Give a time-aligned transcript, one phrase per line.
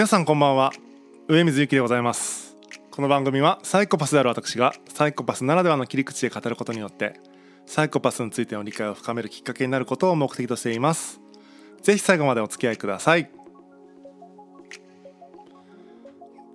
[0.00, 0.72] 皆さんこんばんは。
[1.28, 2.56] 上水幸でございます。
[2.90, 7.20] この番組はサイコパスである私がサイコパスならではの切り口で語ることによって
[7.66, 11.20] サイコパスについての理解を深めるきっかけになることを目的としています。
[11.82, 13.30] ぜひ最後までお付き合いください。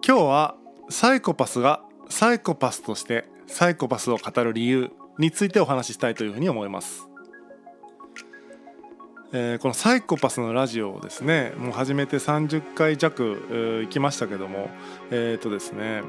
[0.03, 0.55] 今日は
[0.89, 4.89] サイコパスがサイコパスとしてサイコパスを語る理由
[5.19, 7.07] についてお話ししたいというふうに思います。
[9.31, 14.69] えー、このサイコパスのラジオをですねもう始めて30回弱、えー、行きましたけども
[15.11, 16.01] えっ、ー、とですね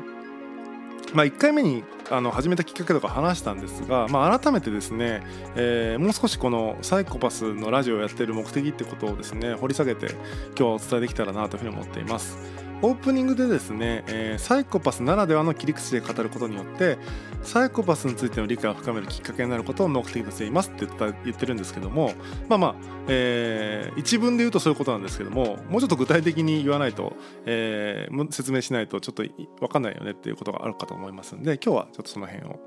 [1.15, 5.23] まあ、1回目にあの始めたきっかけとか話したんですが、まあ、改めてですね、
[5.55, 10.17] えー、もう少しこのサイコパスのラジオをやっている目的ってことをですね掘り下げて今
[10.57, 12.66] 日はお伝えできたらなというふうに思っています。
[12.83, 16.99] オープニングでですね、えー、サイコパスならではの切り口で語ることによって
[17.43, 22.13] サイコパスについての理解を深めるきっかけになることを目的としていますって言った言ってるんですけども
[22.49, 22.75] まあまあ、
[23.09, 27.15] えー、一文で言うとそういうことなんですけどももうちょっと具体的に言わないと、
[27.47, 32.61] えー、説明しないとちょっと分かんないよねっていうことがあるかと思いますんで今日はちょっとその辺を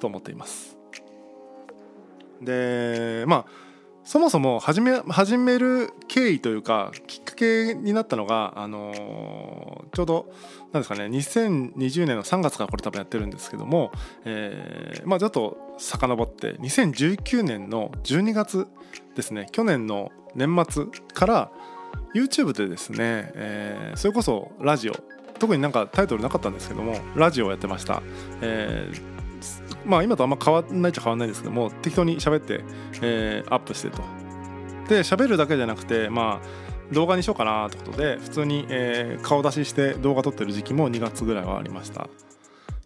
[0.00, 0.76] と思っています。
[2.40, 3.71] でまあ
[4.04, 10.32] そもそも始め始める経緯というかきっかけになったのが、あのー、ちょうど
[10.72, 13.92] なんですかね2020年の3月からこれ多分やってるんですけども、
[14.24, 18.66] えー、まあちょっと遡って2019年の12月
[19.14, 21.52] ですね去年の年末から
[22.14, 22.98] YouTube でですね、
[23.34, 24.94] えー、それこそラジオ
[25.38, 28.02] 特になんかタイトルなかったんですけどもラジオをやってました、
[28.40, 29.21] えー、
[29.84, 32.64] まあ今とあんま変わんないっちゃ変わんないんですけども適当に喋って、
[33.02, 34.02] えー、アップしてと。
[34.88, 42.08] で喋るだけじゃなくてまあ動画にしようかなってことで普通に、えー、顔出しして動画撮ってる時期も2月ぐらいはありました。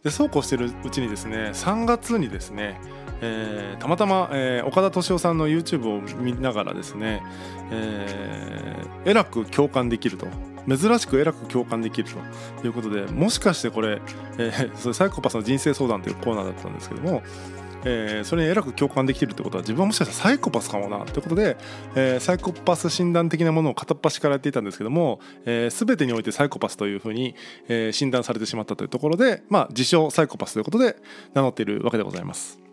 [0.04, 2.80] でそうこうしてるうちにですね3月にですね
[3.20, 7.22] えー、たまたま、えー、岡田敏夫さんの YouTube を見ながらですね、
[7.70, 10.26] えー、えらく共感できると。
[10.68, 12.08] 珍しくえらく共感できる
[12.60, 14.00] ということでもしかしてこれ,、
[14.38, 17.22] えー、それサイコパスの人生相談というコーナーだったんですけども、
[17.84, 21.56] えー、それにえらく共感できるってことは自分はもしかしたらサイコパスかもなということで、
[21.94, 27.34] えー、サイコパス診断的なものを片っ端からやっていたんですけども、えー、全てにおいてサイコパスというふうに、
[27.68, 30.96] え、診断されてしまったというところで、まあ、自称サイコパスということで
[31.34, 32.65] 名乗っているわけでございます。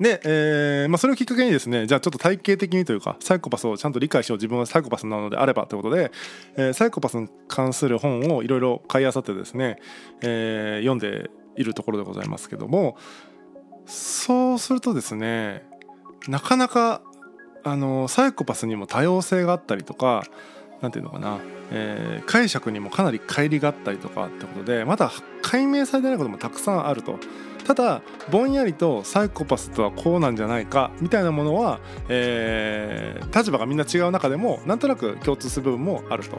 [0.00, 6.10] で、えーまあ、それをきっかけにですねじゃあちょっと体系的にというかサイコパスをちゃんと理解しよう自分はサイコパスなのであればということで、
[6.56, 9.78] えー、サイコパスに関する本をいろいろ買いあさってですね、
[10.22, 12.96] えー、読んでいるところでございますけども
[13.86, 15.64] そうするとですね
[16.26, 17.02] なかなか
[17.62, 20.24] あのサイコパスにも多様性があったりとか
[20.82, 21.38] 何て言うのかな、
[21.70, 25.12] えー、解釈にもかなり乖離があったりとかってことでまだ
[25.42, 27.18] 解明されてないこともたくさんあると。
[27.64, 36.38] ただぼんやりとサイコパスとはこうなんじゃないかみたいなものは、えー、立場がみんな違う中でもなんとなく共通する部分もあると。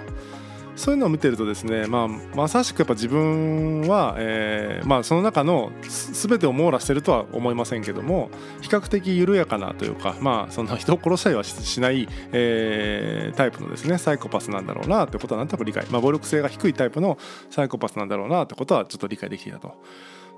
[0.75, 8.29] そういうのを見てるとですね、まあ、まさしくやっぱ自分は、えーまあ、その中の全てを網羅してるとは思いませんけども
[8.61, 17.17] 比較的緩やかなというか、まあ、その人を殺したりはしない、えー、タイプのですねサイコパスなんだろうなってことはなんとなく理解、まあ、暴力性が低いタイプの
[17.49, 19.75] サイコパスなんだろうなってことはちょっと理解できていたと。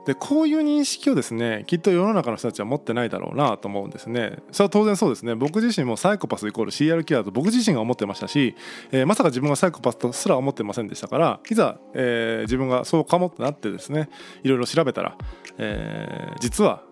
[0.07, 8.55] でこういう認識をですねきっと世の中の人たちは持ってないだろうなと思うんですねそれは当然そうですね僕自身もサイコパスイコール CR キラーと僕自身が思ってましたし、
[8.93, 14.09] えー、まさか自分がサイコパスとすら思ってませんでしたからいざ、えー、自分がそうかもってなってですね
[14.43, 15.17] いろいろ調べたら、
[15.57, 16.83] えー、実は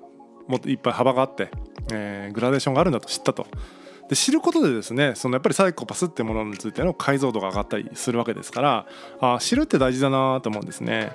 [0.50, 1.50] もっといっぱい幅があって、
[1.92, 3.48] えグラデーションがあるんだと知ったと。
[4.10, 8.86] で知ることでですねそのやっぱりサイコパスってものについての解像度が上がったりするわけですから
[9.20, 11.12] あ知るって大事だなと思うんですね。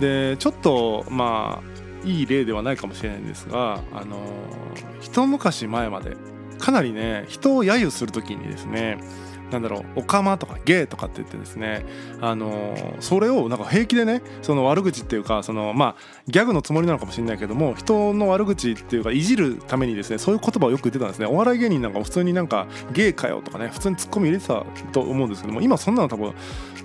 [0.00, 4.18] でちょっとまあいい例ではないかもしれないんですがあの
[5.00, 6.16] 一昔前まで
[6.58, 8.98] かなりね人を揶揄する時にですね
[9.50, 11.84] なんだろうオカマとかゲイとかって言ってですね
[12.20, 21.26] あのそれをなんか平気でねその悪口っていうかそのまあギャグのつもりなのかもしれないけども人の悪口っていうかいじるためにですねそういう言葉をよく言ってたんですね。
[21.26, 26.34] お笑い芸人なんか普通になんかゲイかよとかね普通にツッコミ入れてたと思うんですけども今そんなの多分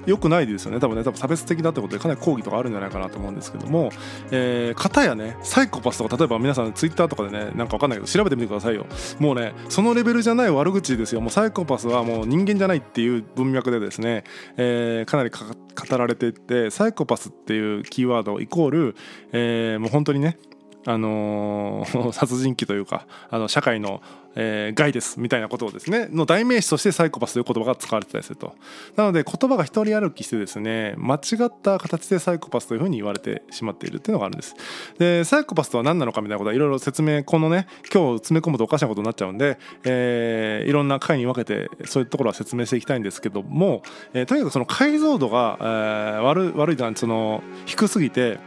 [0.05, 0.79] 良くないですよね。
[0.79, 3.91] 多分ね多分差別的だってことでかなり抗議とかあるんじゃないかなと思うんですけども、
[4.31, 8.85] えー、片やねサイコパスとか例えば皆さんツイッターとかでねなんか分かんないけど調べてみてくださいよ。
[9.19, 11.21] もうねそのレベルじゃない悪口ですよ。
[11.21, 14.23] もうサイコパスはもう人間じゃないっていう文脈でですね、
[14.57, 18.95] えー、かなり語られていってサイコパスっていうキーワードイコール、
[19.31, 20.37] えー、もう本当にね
[20.85, 24.01] あのー、 殺人鬼というかあの社会の、
[24.35, 28.55] えー、害ですみたいなことをですねの代名詞としてサイコパスという言葉が使われてたりすると。
[28.95, 34.55] なので言葉が一人歩きしてですね間違った形でサイコパスというふうに言われてしまっているっていうのがあるんです。
[34.97, 43.83] でサイコパスとは何なのかみたいなことはいろいろ説明このね今日詰め込むとおかしなことになっちゃうんで、えー、いろんな回に分けてそういうところは説明していきたいんですけども、
[44.13, 48.39] えー、とにかくその解像度が、えー、悪い悪いその低すぎて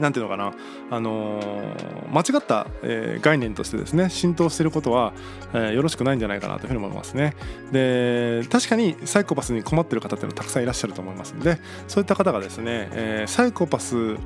[0.00, 0.52] 何ていうのかな、
[0.90, 5.12] あのー、間違った、えー、概念としてですね浸透していることは、
[5.52, 7.34] えー、よろしくないんじゃないかなというふうに思いますね。
[7.72, 11.58] で確かにサイコパスに困ってる方っていうのはたくさんいらっしゃると思いますので
[11.88, 14.16] そういった方がですね、えサイコパス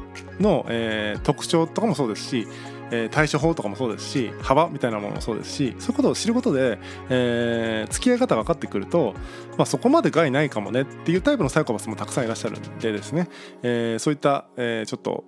[0.40, 2.48] の、え特徴とかもそうですし
[2.90, 6.78] え対処法とかもそうですし幅みたいなものもそうですしそういうことを知ることで、
[7.08, 9.14] えー、付き合い方が分かってくると、
[9.56, 13.28] まあ、そこまで害ないかもねっていうタイプのサイコパスもたくさんいらっしゃるんでですね、
[13.62, 15.24] えー、そういった、えー、ちょっと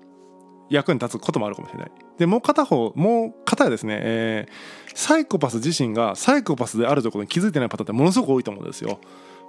[0.68, 1.90] 役に立つこともあるかもしれない。
[2.18, 8.98] でもう片方もう片やですね、えー、サイコパス自身がサイコパスであるということに気づいてないパターンってものすごく多いと思うんですよ。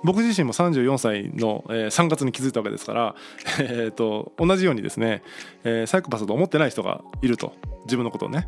[0.04, 3.16] 僕自身も34歳の、えー、3月に気づいたわけですから、
[3.60, 5.24] えーと、同じようにですね、
[5.64, 7.54] えー、サイコパスと思ってない人がいると
[7.86, 8.48] 自分のことをね。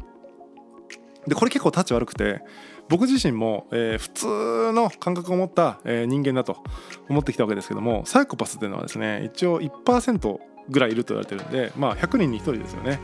[1.27, 2.41] でこれ結構タッチ悪くて
[2.87, 6.63] 僕自身も、えー、普通の感覚を持った、えー、人間だと
[7.07, 10.39] 思ってきたわけですけどもサイコパスっていうのはですね一応1%
[10.69, 12.99] ぐらいいると言われてるんでまあ100人に1人ですよね。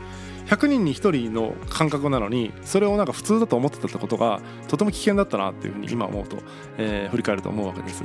[0.46, 6.38] 100人に1人の感覚なのにそれをなんか普通だと思ってたってことがとても危険だったなっていうふうに今思うと、
[6.78, 8.04] えー、振り返ると思うわけです。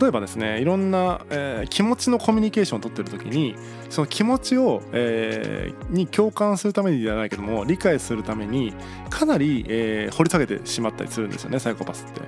[0.00, 3.56] 例えばですねいろんな、えー、気持ちのコミュニケーションを取ってる時に
[3.88, 8.72] その気持ちを、えー、に共感するためにではないけども理解するために
[9.08, 12.20] かなり、えー、掘り下げてしまったりするんですよねサイコパスって、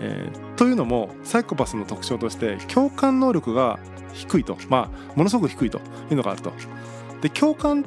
[0.00, 3.80] えー、というのもサイコパスの特徴として共感能力が
[4.12, 4.56] 低いと。
[4.68, 5.78] まあものすごく低いと
[6.10, 6.52] いうのがあると。
[7.20, 7.84] で共感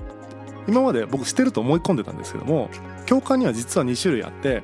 [0.68, 2.69] 今まで僕してると思い込んでたんですけども
[3.06, 4.63] 共感には実は2種類あって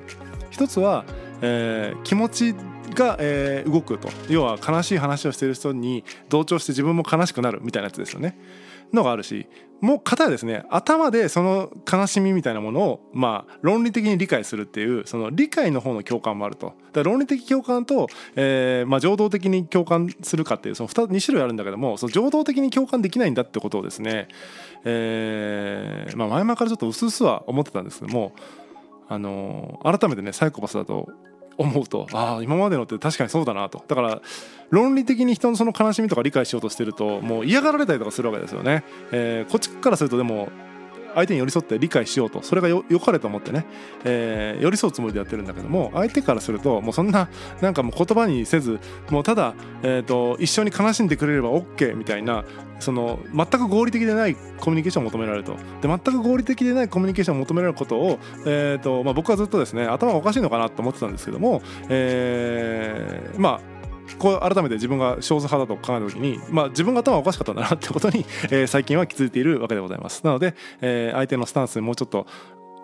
[0.49, 1.05] 一つは、
[1.41, 2.55] えー、気持ち
[2.93, 4.09] が、えー、動くと。
[4.29, 8.37] 要は悲しい話をしている人に同調して自分も悲しくなるみたいなやつですよね。
[8.93, 9.47] のがあるし
[9.79, 16.73] もう片やですね頭でその悲しみみたいなものをまあ論理的に理解するっていうその理解の方の共感もあると。
[16.93, 24.29] だ論理的共感と、えーまあ、情動的に共感するかっていうその 2, 2種類あるんだけどもその情動的に共感できないんだってことをですね、
[24.83, 28.33] えーまあ、前々からちょっと薄々は思ってたんですけども
[29.09, 31.07] あのー、改めてねサイコパスだと
[31.57, 32.07] 思うと。
[32.13, 33.83] ああ今までのって確かにそうだなと。
[33.87, 34.21] だから
[34.69, 40.49] 論理的に人のその悲しみとか理解しようとしてるともう嫌がられたりとかするわけですよね、えー、こっちからするとでも
[41.17, 43.65] 相手に寄り添って理解しようとそれがよかれと思ってね、
[44.03, 47.27] えー、寄り添うつもりでやってるんだけども相手からするともうそんな
[47.59, 48.79] なんかもう言葉にせず
[49.09, 52.45] もうただ、えーと、一緒に悲しんでくれれば OK みたいな
[52.79, 55.55] その全く合理的でないコミュニケーションを求められると。
[55.81, 63.76] で全く合理的でないコミュニケーションを求められることを、えーとまあ、僕はずっとですね頭がおかしいのかなと思ってたんですけども、えー、まあ
[64.19, 70.23] こう改めて自分が少数派だと考えた時に、まあ、自分が頭おかしかったんだなってことに、 えー、最近は気づいているわけでございます。
[70.23, 72.25] なので、えー、相手のスタンスにもうちょっと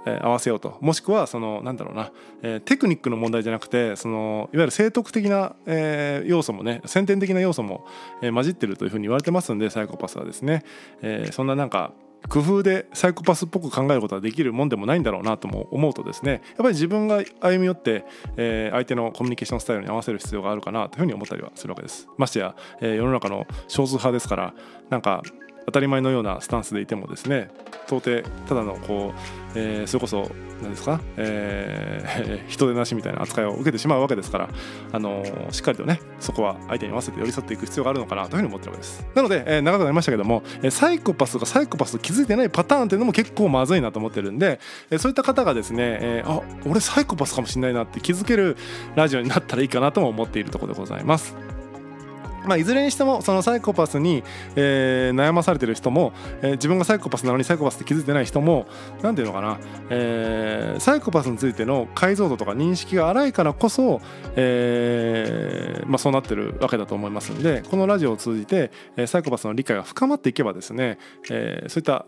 [0.06, 0.78] え合わせようと。
[0.82, 2.12] もしくはそのなんだろうな、
[2.42, 7.86] えー、テクニックの問題じゃなくてそのいわゆる正徳的な、えー、要素もね先天的な要素も、
[8.22, 10.64] えー、混じってるというふうに言われてますんでサイコパスはですね、
[11.02, 11.94] えそんななんか
[12.30, 18.06] 工夫でサイコパスっぽく考えることはできるもんでもないんだろうなとも思うとですねやっぱり自分が歩み寄って、
[18.38, 22.08] えー、相手のコミュニケーションスタイルに合わせる必要があるかなというふうに思ったりはするわけです。
[22.18, 24.54] ましてや、えー、世の中の少数派ですから
[24.90, 25.22] なんか
[25.66, 27.50] 当たり前のようなスタンスでいてもですね
[27.88, 29.20] 到底ただのこう、
[29.56, 30.32] えー、それこそ
[30.62, 34.50] 何ですか、えー、 人でなしみたいな扱いを受けてしまうわけですから、
[34.92, 39.06] あのー、しっかりとねそこは相手に合わせて寄り添っていく必要があるのかなというふうに思ってるわけです。
[39.14, 48.58] なので、えー、長くなりましたけどもサイコパスがサイコパス気づいてないパターンっていうのも結構まずいなと思ってるんで、えそういった方がですね、えあ俺サイコパスかもしれないなって気づける
[48.96, 51.53] ラジオになったらいいかなとも思っているところでございます。
[52.46, 54.24] まあ、いずれにしてもそのサイコパスに、
[54.56, 58.66] えー、悩まされてる人も、えー、自分がサイコパスなのにサイコパスって気づいてない人も
[59.02, 59.60] 何ていうのかな、
[59.90, 64.02] えー、サイコパスについての解像度とか認識が荒いからこそ、
[64.36, 70.98] えまあ、そうなってるわけだと思いますんでこのラジオを通じて、え、サイコパスの理解が深まっていけばですね、
[71.30, 72.06] え、そういった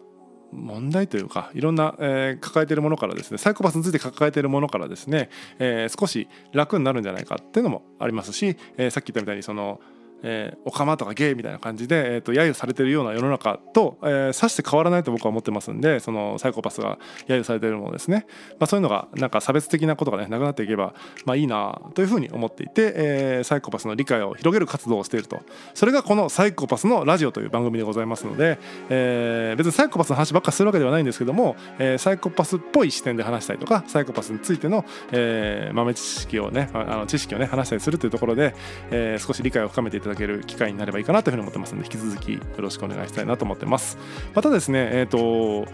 [0.55, 9.79] 問題というかいろんな、えー、抱えているものからですねサイコパスについて抱えているものからですね、えー、少し楽になるんじゃないかっていうのもありますし、えー、さっき言ったみたいにその
[10.23, 18.25] えー、オカマとかゲイみたいな感じで、えーと、揶揄されてるような世の中と、えー、さして変わらないと僕は思ってますんでそのサイコパスが揶揄されてるものですね、
[18.59, 20.93] まあ、そういうのがなんか差別的なことがねなくなっていけば、
[21.25, 25.39] まあ、いいなというふうに思っていて、えー、サイコパスの理解を広げる活動をしていると。
[25.73, 38.55] それがこの「サイコパスのラジオ」という番組でございますので、えー、別にサイコパスの話ばっかするわけではないんですけども、えー、サイコパスっぽい視点で話したりとかサイコパスについての、えー、豆知識をねあの知識をね話したりするというところで、
[38.91, 43.97] えー、少し理解を深めていただける機会になればいいかなというふうに思ってますので引き続きよろしくお願いしたいなと思ってます。
[44.33, 45.69] またですねえっ、ー、と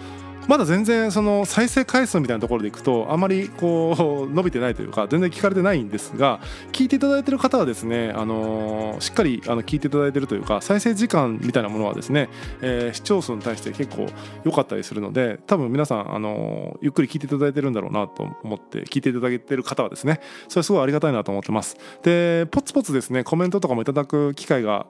[0.48, 6.40] まだ全然その再生回数みたいなところでいくとあまりこう伸びてないというか全然聞かれてないんですが
[6.72, 12.30] 聞いていただいている方はですねあのしっかりあの聞いていただいているというか再生時間みたいなものはですね、
[12.62, 14.08] え、視聴数に対して結構
[14.44, 21.78] 良かったりするので多分皆さんあのゆっくり聞いていただいているんだろうなと思って聞いていただいている方はですねそれすごいありがたいなと思ってます。
[22.04, 24.86] でポツポツですねコメントとかもいただく機会が、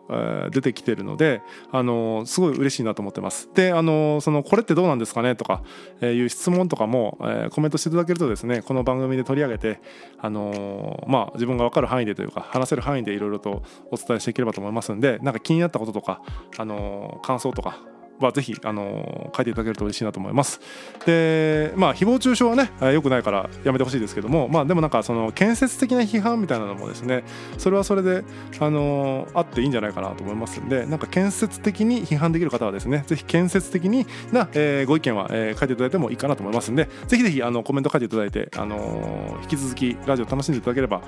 [0.51, 1.41] 出てきているので
[1.71, 3.49] あのすごい嬉しいなと思ってます。
[3.53, 5.63] であのそのこれってどうなんですかねとか、
[6.01, 9.81] えいう質問とかも、えコメントしていただけるとですねこの番組で取り上げて、
[10.19, 16.21] あのまあ、自分が分かる範囲でというか話せる範囲でいろいろとお伝えしていければと思いますんでなんか気になったこととか、
[16.57, 17.79] あの感想とか
[18.25, 20.59] はぜひ、あの書いていただけると嬉しいなと思います。
[21.05, 27.23] でまあ誹謗中傷はねよくないからやめてほしいですけどもまあでもなんかその建設的な批判みたいなのもですね
[27.57, 28.23] それはそれで、
[28.59, 41.01] あのあっていいんじゃないかなと思いますんでなんか建設的に批判できる方はですねぜひ建設的にな、えー、ご意見は、えー、書いていただいてもいいかなと思いますんでぜひぜひあのコメント書いていただいて、あの引き続きラジオ楽しんでいただければ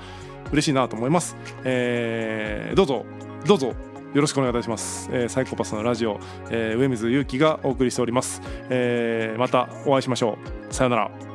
[0.52, 1.36] 嬉しいなと思います。
[1.64, 3.04] えー、どうぞ
[3.46, 8.40] どうぞよろしくお願いいたします、えー、サイコパスのラジオ、えー、上水祐樹がお送りしております、
[8.70, 10.38] えー、またお会いしましょ
[10.70, 10.72] う。
[10.72, 11.33] さようなら。